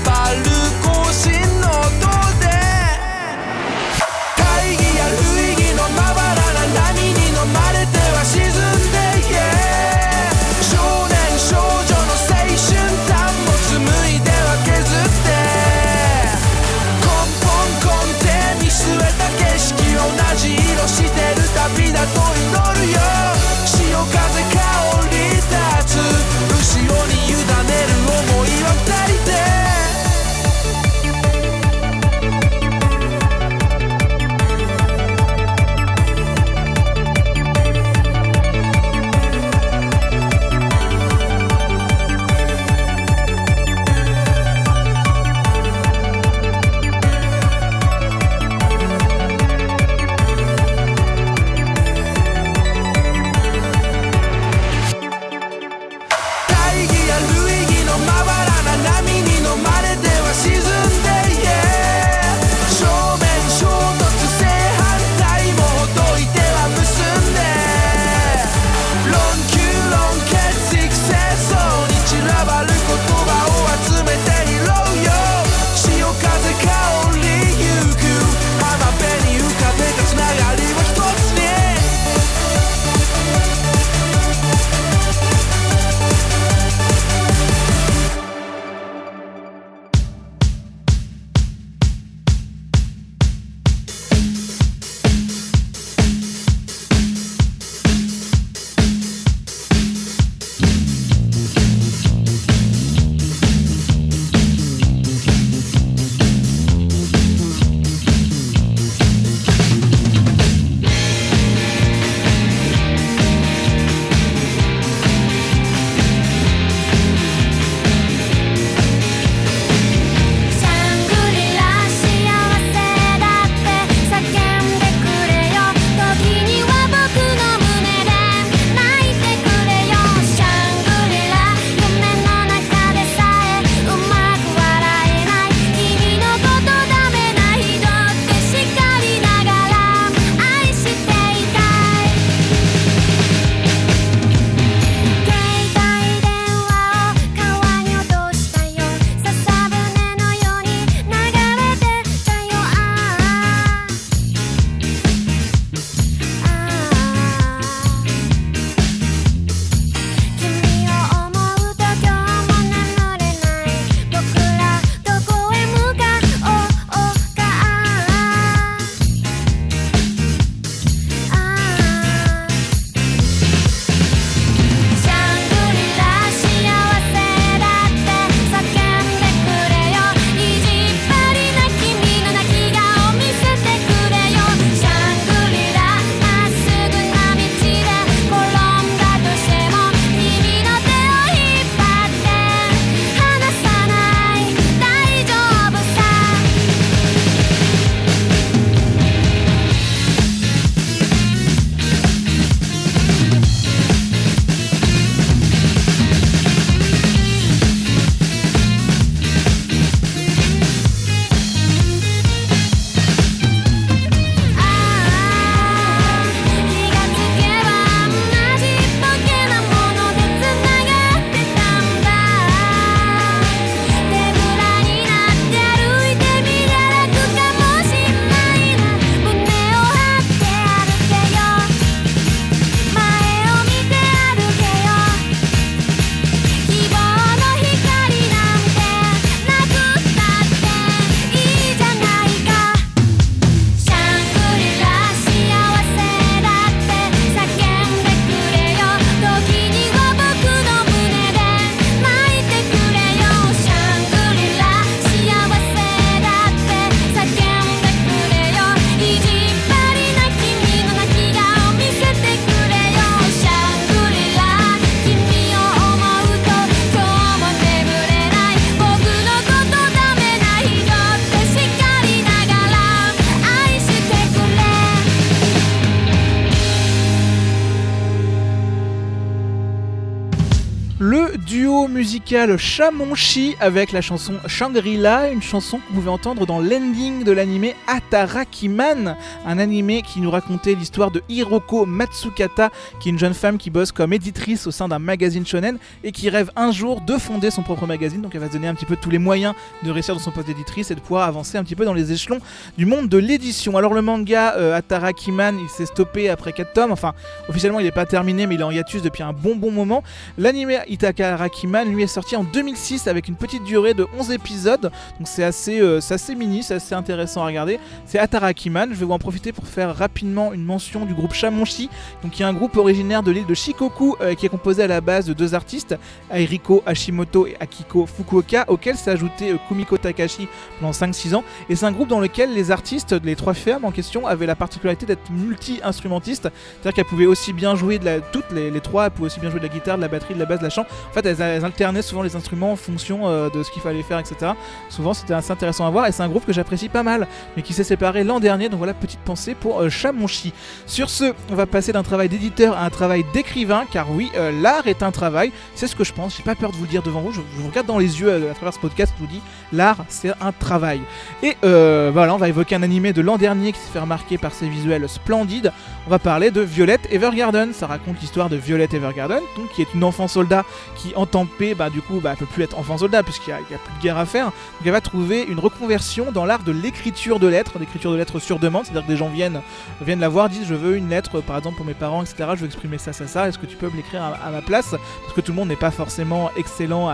[282.00, 287.34] musical Chamonchi avec la chanson Shangri-La, une chanson que vous pouvez entendre dans l'ending de
[287.34, 292.70] l'animé Atarakiman, un animé qui nous racontait l'histoire de Hiroko Matsukata,
[293.02, 296.14] qui est une jeune femme qui bosse comme éditrice au sein d'un magazine shonen et
[296.14, 298.22] qui rêve un jour de fonder son propre magazine.
[298.22, 300.32] Donc elle va se donner un petit peu tous les moyens de réussir dans son
[300.32, 302.39] poste d'éditrice et de pouvoir avancer un petit peu dans les échelons
[302.78, 303.76] du monde de l'édition.
[303.76, 307.14] Alors le manga euh, Atarakiman, il s'est stoppé après 4 tomes, enfin
[307.50, 310.02] officiellement il n'est pas terminé mais il est en hiatus depuis un bon bon moment.
[310.38, 315.27] L'anime Itaka-Rakiman lui est sorti en 2006 avec une petite durée de 11 épisodes, donc
[315.27, 317.79] c'est assez, euh, assez mini, c'est assez intéressant à regarder.
[318.05, 321.89] C'est Atarakiman, je vais vous en profiter pour faire rapidement une mention du groupe Shamonshi,
[322.23, 324.87] donc qui est un groupe originaire de l'île de Shikoku euh, qui est composé à
[324.87, 325.97] la base de deux artistes,
[326.31, 330.47] Airiko Hashimoto et Akiko Fukuoka, auquel s'est ajouté euh, Kumiko Takashi
[330.79, 333.91] pendant 5-6 ans, et c'est un groupe dans lequel les artistes, les trois fermes en
[333.91, 336.49] question, avaient la particularité d'être multi-instrumentistes,
[336.81, 339.39] c'est-à-dire qu'elles pouvaient aussi bien jouer de la, toutes les, les trois, elles pouvaient aussi
[339.39, 340.85] bien jouer de la guitare, de la batterie, de la basse, de la chant.
[341.09, 344.03] En fait, elles, elles alternaient souvent les instruments en fonction euh, de ce qu'il fallait
[344.03, 344.51] faire, etc.
[344.89, 347.61] Souvent, c'était assez intéressant à voir et c'est un groupe que j'apprécie pas mal, mais
[347.61, 348.67] qui s'est séparé l'an dernier.
[348.67, 350.53] Donc voilà, petite pensée pour euh, Chamonchi.
[350.86, 354.51] Sur ce, on va passer d'un travail d'éditeur à un travail d'écrivain, car oui, euh,
[354.61, 355.53] l'art est un travail.
[355.73, 356.36] C'est ce que je pense.
[356.36, 357.32] J'ai pas peur de vous le dire devant vous.
[357.32, 359.13] Je, vous regarde dans les yeux euh, à travers ce podcast.
[359.17, 360.99] Je vous dis, l'art, c'est un travail.
[361.43, 364.53] Et voilà, on va évoquer un animé de l'an dernier qui s'est fait remarquer par
[364.53, 365.71] ses visuels splendides.
[366.07, 367.71] On va parler de Violet Evergarden.
[367.73, 370.65] Ça raconte l'histoire de Violet Evergarden, donc qui est une enfant soldat
[370.97, 373.78] qui, en temps bah, du coup, bah, peut plus être enfant soldat puisqu'il n'y a,
[373.78, 374.45] plus de guerre à faire.
[374.45, 378.39] Donc elle va trouver une reconversion dans l'art de l'écriture de lettres, d'écriture de lettres
[378.39, 378.86] sur demande.
[378.86, 379.61] C'est-à-dire que des gens viennent,
[380.01, 382.51] viennent la voir, disent je veux une lettre, par exemple pour mes parents, etc.
[382.55, 383.47] Je veux exprimer ça, ça, ça.
[383.47, 384.95] Est-ce que tu peux l'écrire à, ma place?
[385.22, 387.11] Parce que tout le monde n'est pas forcément excellent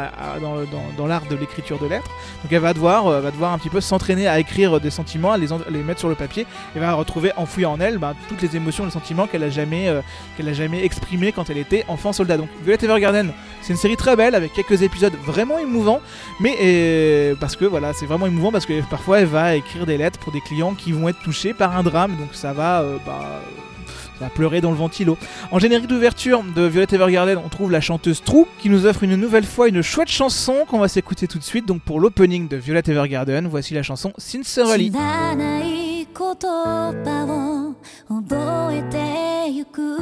[0.98, 2.10] dans, l'art de l'écriture de lettres.
[2.44, 5.32] Donc elle va devoir, euh, va devoir un petit peu s'entraîner à écrire des sentiments,
[5.32, 6.46] à les, mettre sur le papier,
[6.76, 9.90] et va retrouver enfouies en elle bah, toutes les émotions, les sentiments qu'elle a jamais,
[9.90, 10.02] euh,
[10.54, 12.38] jamais exprimés quand elle était enfant soldat.
[12.38, 13.32] Donc Violet Evergarden,
[13.62, 16.01] c'est une série très belle avec quelques épisodes vraiment émouvants,
[16.41, 19.97] mais euh, parce que voilà, c'est vraiment émouvant parce que parfois elle va écrire des
[19.97, 22.97] lettres pour des clients qui vont être touchés par un drame, donc ça va, euh,
[23.07, 23.41] bah,
[24.19, 25.17] ça va pleurer dans le ventilo.
[25.53, 29.15] En générique d'ouverture de Violet Evergarden, on trouve la chanteuse True qui nous offre une
[29.15, 31.67] nouvelle fois une chouette chanson qu'on va s'écouter tout de suite.
[31.67, 34.91] Donc pour l'opening de Violet Evergarden, voici la chanson Sincerely.
[34.91, 37.75] 知らない言葉
[38.09, 39.94] を覚えてゆく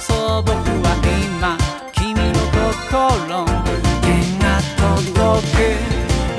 [0.00, 0.52] そう僕
[0.82, 0.96] は
[1.38, 1.56] 今
[1.92, 2.22] 君の
[2.90, 3.44] 心
[4.02, 4.44] 弦が
[4.76, 5.58] 届く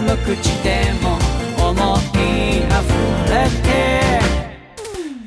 [0.02, 0.68] 無口で
[1.02, 1.18] も
[1.70, 1.74] 思
[2.14, 2.20] い
[2.60, 2.72] 溢
[3.30, 3.66] れて。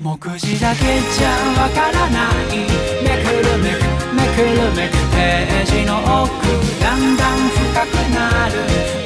[0.00, 1.26] 目次だけじゃ
[1.60, 2.56] わからない。
[3.02, 3.82] めくるめく
[4.14, 6.46] めくるめくページの奥
[6.80, 8.54] だんだん深くなる。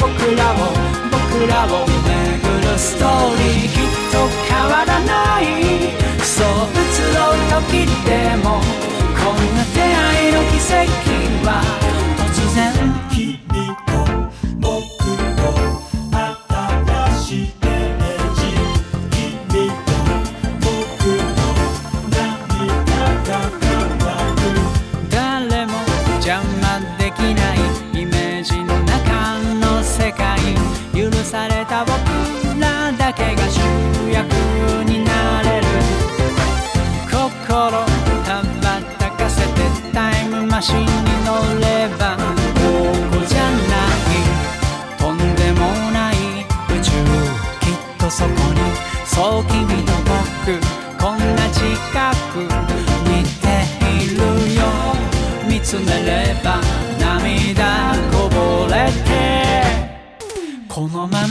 [0.01, 0.55] 僕らを
[1.11, 3.73] 僕らを巡るストーリー。
[3.73, 3.83] きっ
[4.13, 4.15] と
[4.49, 6.02] 変わらない。
[6.25, 8.61] そう移ろう時でも
[9.19, 10.87] こんな出会いの奇跡
[11.47, 11.63] は
[12.17, 13.12] 突然。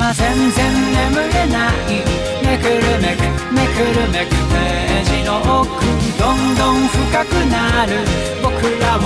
[0.02, 0.74] ま全然
[1.14, 2.02] 眠れない。
[2.42, 3.22] めくるめく
[3.54, 5.70] めくるめくページの奥。
[6.18, 8.02] どんどん深くなる。
[8.42, 8.50] 僕
[8.82, 9.00] らを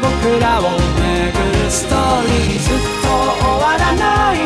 [0.00, 1.12] 僕らを巡
[1.52, 2.64] るストーリー。
[2.64, 4.36] ずっと終わらない。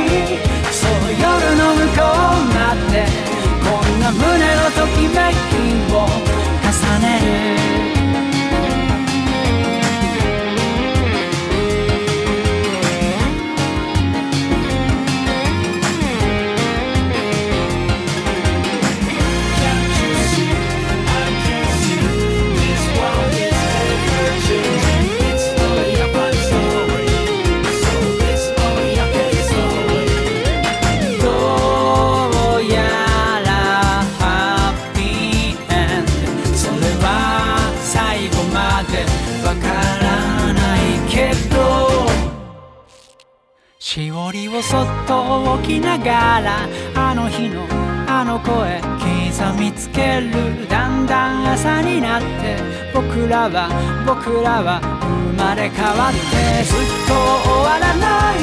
[0.75, 1.25] そう夜
[1.61, 3.07] の向こうまで
[3.63, 4.23] こんな胸
[4.59, 5.63] のときめき
[5.95, 5.97] を
[6.67, 7.72] 重ねる。
[44.63, 47.67] そっと置きながらあの日の
[48.07, 50.69] あの声刻みつける。
[50.69, 52.57] だんだん朝になって
[52.95, 53.69] 僕らは
[54.07, 54.81] 僕らは
[55.37, 56.19] 生まれ変わって
[56.65, 58.39] ずっと終わらない。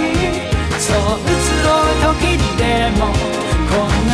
[0.80, 1.32] そう移
[1.66, 3.08] ろう時でも
[3.70, 4.14] こんな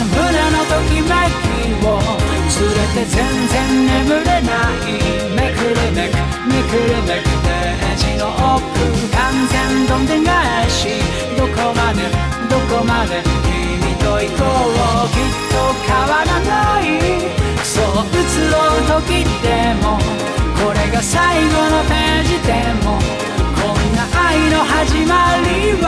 [0.52, 1.10] のときめ
[1.42, 3.16] きを連れて全
[3.48, 4.52] 然眠れな
[4.84, 4.90] い
[5.36, 6.16] めくるめく
[6.48, 8.62] めくるめくページの奥
[9.12, 10.88] 完全どんでん返し
[11.38, 12.02] どこまで
[12.50, 14.44] どこまで君と行こ
[15.06, 16.86] うきっと変わらない。
[17.66, 18.18] そう移
[18.52, 19.98] ろう時でも
[20.56, 22.54] これが最後のページで
[22.86, 23.00] も
[23.58, 25.86] こんな愛の始まりは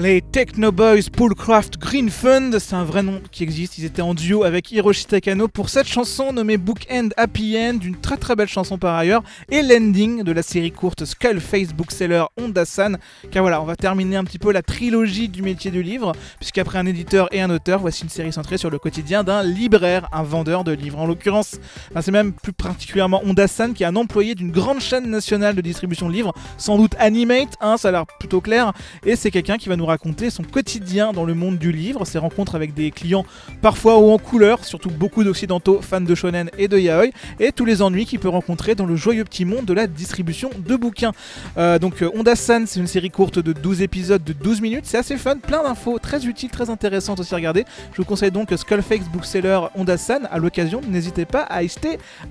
[0.00, 3.78] Les Techno Boys Poolcraft Green Fund, c'est un vrai nom qui existe.
[3.78, 7.96] Ils étaient en duo avec Hiroshi Takano pour cette chanson nommée Bookend Happy End, une
[7.96, 12.98] très très belle chanson par ailleurs, et l'ending de la série courte Skullface Bookseller Honda-san.
[13.32, 16.78] Car voilà, on va terminer un petit peu la trilogie du métier du livre, puisqu'après
[16.78, 20.22] un éditeur et un auteur, voici une série centrée sur le quotidien d'un libraire, un
[20.22, 21.00] vendeur de livres.
[21.00, 21.56] En l'occurrence,
[21.92, 25.60] ben, c'est même plus particulièrement Honda-san qui est un employé d'une grande chaîne nationale de
[25.60, 28.72] distribution de livres, sans doute Animate, hein, ça a l'air plutôt clair,
[29.04, 32.18] et c'est quelqu'un qui va nous raconter son quotidien dans le monde du livre, ses
[32.18, 33.24] rencontres avec des clients
[33.62, 37.08] parfois ou en couleur, surtout beaucoup d'occidentaux fans de shonen et de yaoi,
[37.40, 40.50] et tous les ennuis qu'il peut rencontrer dans le joyeux petit monde de la distribution
[40.56, 41.12] de bouquins.
[41.56, 44.98] Euh, donc euh, Honda-san, c'est une série courte de 12 épisodes de 12 minutes, c'est
[44.98, 47.64] assez fun, plein d'infos très utiles, très intéressantes aussi à regarder.
[47.92, 51.68] Je vous conseille donc Skullface Bookseller Honda-san, à l'occasion, n'hésitez pas à y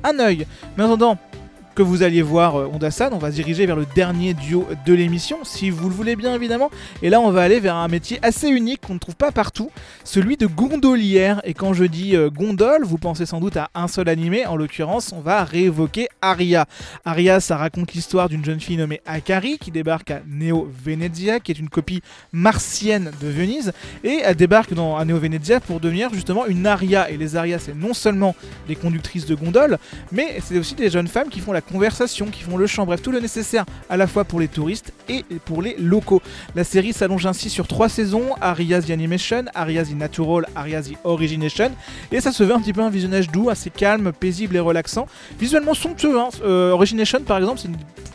[0.04, 0.46] un œil.
[0.78, 1.18] Mais en attendant,
[1.78, 4.94] que vous alliez voir euh, Ondasan, on va se diriger vers le dernier duo de
[4.96, 6.72] l'émission, si vous le voulez bien évidemment.
[7.04, 9.70] Et là, on va aller vers un métier assez unique qu'on ne trouve pas partout,
[10.04, 11.40] celui de gondolière.
[11.44, 14.56] Et quand je dis euh, gondole, vous pensez sans doute à un seul animé, en
[14.56, 16.66] l'occurrence, on va réévoquer Aria.
[17.06, 21.52] Aria, ça raconte l'histoire d'une jeune fille nommée Akari qui débarque à Neo Venezia, qui
[21.52, 22.02] est une copie
[22.32, 23.72] martienne de Venise,
[24.04, 27.12] et elle débarque dans, à Neo Venezia pour devenir justement une aria.
[27.12, 28.36] Et les arias, c'est non seulement
[28.68, 29.78] des conductrices de gondole,
[30.12, 33.02] mais c'est aussi des jeunes femmes qui font la conversation, qui font le chant, bref,
[33.02, 36.22] tout le nécessaire à la fois pour les touristes et pour les locaux.
[36.56, 40.98] La série s'allonge ainsi sur trois saisons Arias the Animation, Arias the Natural, Arias the
[41.04, 41.72] Origination,
[42.12, 45.08] et ça se veut un petit peu un visionnage doux, assez calme, paisible et relaxant.
[45.40, 46.30] Visuellement somptueux, hein.
[46.44, 47.70] Euh, Origination par exemple, c'est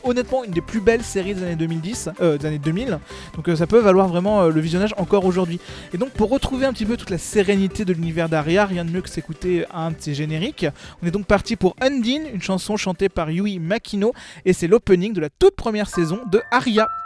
[0.05, 2.99] honnêtement une des plus belles séries des années 2010, euh, des années 2000,
[3.37, 5.61] donc euh, ça peut valoir vraiment le visionnage encore aujourd'hui.
[5.95, 8.91] Et donc pour retrouver un petit peu toute la sérénité de l'univers d'Aria, rien de
[8.91, 10.67] mieux que s'écouter un de ses génériques.
[11.03, 14.13] On est donc parti pour Undine, une chanson chantée par Yui Makino,
[14.45, 17.02] et c'est l'opening de la toute première saison de Aria.「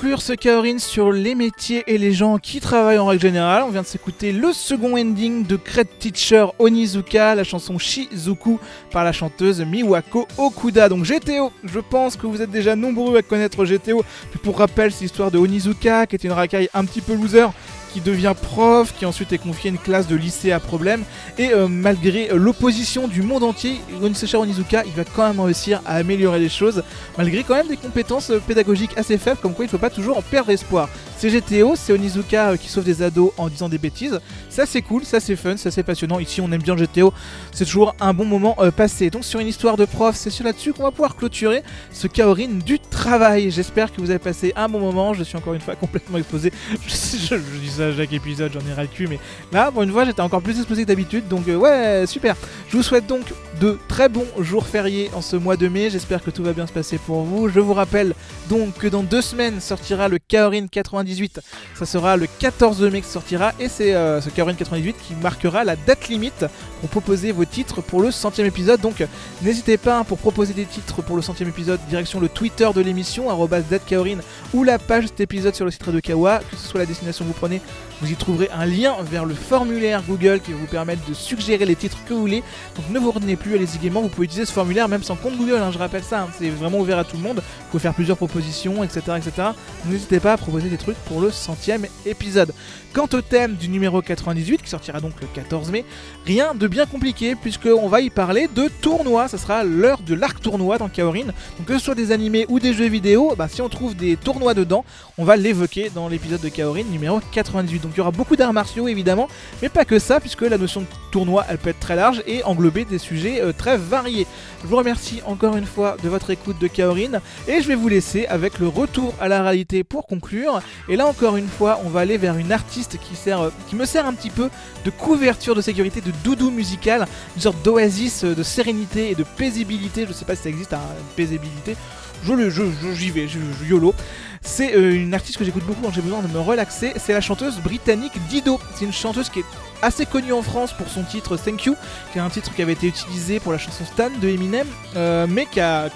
[0.00, 3.68] conclure ce Kaorin sur les métiers et les gens qui travaillent en règle générale, on
[3.68, 8.58] vient de s'écouter le second ending de Cred Teacher Onizuka, la chanson Shizuku
[8.90, 10.88] par la chanteuse Miwako Okuda.
[10.88, 14.02] Donc GTO, je pense que vous êtes déjà nombreux à connaître GTO.
[14.30, 17.48] Puis pour rappel, c'est l'histoire de Onizuka qui était une racaille un petit peu loser
[17.92, 21.04] qui devient prof, qui ensuite est confié à une classe de lycée à problème.
[21.38, 25.82] Et euh, malgré euh, l'opposition du monde entier, Onisecha Onizuka, il va quand même réussir
[25.84, 26.82] à améliorer les choses,
[27.18, 29.90] malgré quand même des compétences euh, pédagogiques assez faibles, comme quoi il ne faut pas
[29.90, 30.88] toujours en perdre espoir.
[31.20, 34.18] C'est GTO, c'est Onizuka euh, qui sauve des ados en disant des bêtises.
[34.48, 36.18] Ça c'est cool, ça c'est fun, ça c'est passionnant.
[36.18, 37.12] Ici on aime bien GTO,
[37.52, 39.10] c'est toujours un bon moment euh, passé.
[39.10, 42.48] Donc sur une histoire de prof, c'est sur là-dessus qu'on va pouvoir clôturer ce Kaorin
[42.64, 43.50] du travail.
[43.50, 45.12] J'espère que vous avez passé un bon moment.
[45.12, 46.54] Je suis encore une fois complètement exposé.
[46.88, 49.18] Je, dis ça à chaque épisode, j'en ai ras le cul, mais
[49.52, 51.28] là pour une fois j'étais encore plus exposé que d'habitude.
[51.28, 52.34] Donc euh, ouais, super.
[52.70, 53.26] Je vous souhaite donc
[53.60, 55.90] de très bons jours fériés en ce mois de mai.
[55.90, 57.50] J'espère que tout va bien se passer pour vous.
[57.50, 58.14] Je vous rappelle
[58.48, 61.40] donc que dans deux semaines sortira le Kaorin 98.
[61.74, 65.62] Ça sera le 14 mai que sortira et c'est euh, ce Kaorin 98 qui marquera
[65.64, 66.46] la date limite
[66.80, 68.80] pour proposer vos titres pour le centième épisode.
[68.80, 69.06] Donc
[69.42, 72.80] n'hésitez pas hein, pour proposer des titres pour le centième épisode, direction le Twitter de
[72.80, 74.18] l'émission, @deadkaorin,
[74.54, 77.26] ou la page cet épisode sur le site de Kawa, que ce soit la destination
[77.26, 77.60] que vous prenez,
[78.00, 81.66] vous y trouverez un lien vers le formulaire Google qui va vous permettre de suggérer
[81.66, 82.42] les titres que vous voulez.
[82.76, 85.36] Donc ne vous retenez plus, allez-y gaiement, vous pouvez utiliser ce formulaire même sans compte
[85.36, 87.82] Google, hein, je rappelle ça, hein, c'est vraiment ouvert à tout le monde, vous pouvez
[87.82, 89.00] faire plusieurs propositions, etc.
[89.16, 89.48] etc.
[89.86, 92.52] N'hésitez pas à proposer des trucs pour le centième épisode.
[92.92, 95.84] Quant au thème du numéro 98, qui sortira donc le 14 mai,
[96.26, 100.40] rien de bien compliqué, puisqu'on va y parler de tournois, ça sera l'heure de l'arc
[100.40, 103.62] tournoi dans Kaorin, donc que ce soit des animés ou des jeux vidéo, bah, si
[103.62, 104.84] on trouve des tournois dedans,
[105.18, 107.80] on va l'évoquer dans l'épisode de Kaorin numéro 98.
[107.80, 109.28] Donc il y aura beaucoup d'arts martiaux évidemment,
[109.62, 112.42] mais pas que ça, puisque la notion de tournoi elle peut être très large et
[112.44, 114.26] englober des sujets euh, très variés.
[114.62, 117.88] Je vous remercie encore une fois de votre écoute de Kaorin, et je vais vous
[117.88, 120.60] laisser avec le retour à la réalité pour conclure.
[120.88, 123.76] Et là encore une fois, on va aller vers une artiste qui, sert, euh, qui
[123.76, 124.50] me sert un petit peu
[124.84, 127.06] de couverture de sécurité, de doudou musical,
[127.36, 130.06] une sorte d'oasis euh, de sérénité et de paisibilité.
[130.06, 130.80] Je sais pas si ça existe, hein,
[131.16, 131.76] paisibilité.
[132.22, 133.94] Je je, je- j'y vais, je, je- YOLO.
[134.42, 136.92] C'est euh, une artiste que j'écoute beaucoup quand j'ai besoin de me relaxer.
[136.96, 138.58] C'est la chanteuse britannique Dido.
[138.74, 139.44] C'est une chanteuse qui est
[139.82, 141.74] assez connue en France pour son titre Thank You,
[142.12, 145.26] qui est un titre qui avait été utilisé pour la chanson Stan de Eminem, euh,
[145.28, 145.90] mais qui, est,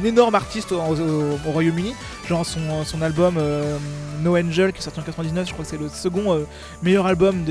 [0.00, 1.94] une énorme artiste au, au- au Royaume-Uni.
[2.28, 3.76] Genre son, son album euh,
[4.22, 6.46] No Angel qui est sorti en 99, je crois que c'est le second
[6.82, 7.44] meilleur album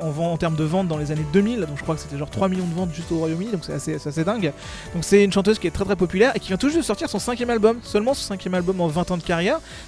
[0.00, 1.60] en, termes de vente dans les années 2000.
[1.60, 3.94] Donc je crois que c'était genre 3 millions de ventes juste au Royaume-Uni, donc c'est
[3.94, 4.52] assez, dingue.
[4.94, 6.84] Donc c'est une chanteuse qui est très très populaire et qui vient tout juste de
[6.84, 9.22] sortir son cinquième album, seulement son cinquième album en 20 ans de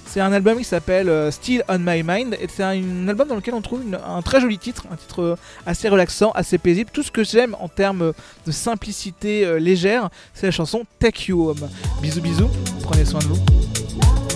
[0.05, 3.35] C'est un album qui s'appelle euh, Still on My Mind et c'est un, album dans
[3.35, 5.35] lequel on trouve un très joli titre, un titre euh,
[5.65, 6.89] assez relaxant, assez paisible.
[6.91, 8.13] Tout ce que j'aime en termes
[8.45, 11.69] de simplicité euh, légère, c'est la chanson Take You Home.
[12.01, 12.49] Bisous bisous,
[12.83, 14.34] prenez soin de vous.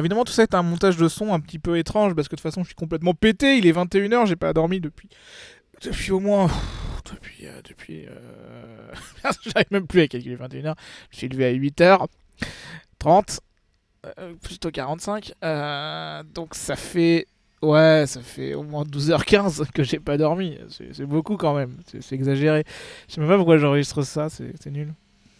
[0.00, 2.40] Évidemment, tout ça est un montage de son un petit peu étrange parce que de
[2.40, 3.56] toute façon, je suis complètement pété.
[3.58, 5.08] Il est 21h, j'ai pas dormi depuis.
[5.82, 6.48] Depuis au moins.
[7.10, 7.46] Depuis.
[7.46, 8.06] euh, depuis.
[8.06, 8.92] euh,
[9.44, 10.74] J'arrive même plus à calculer 21h.
[11.10, 13.38] Je suis levé à 8h30.
[14.18, 15.32] euh, plutôt 45.
[15.44, 17.26] euh, donc ça fait.
[17.62, 20.56] Ouais, ça fait au moins 12h15 que j'ai pas dormi.
[20.92, 21.76] C'est beaucoup quand même.
[22.00, 22.64] C'est exagéré.
[23.08, 24.94] Je sais même pas pourquoi j'enregistre ça, c'est nul.